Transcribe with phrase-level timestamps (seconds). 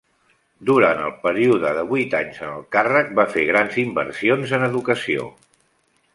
[0.69, 5.29] Durant el període de vuit anys en el càrrec, va fer grans inversions en educació.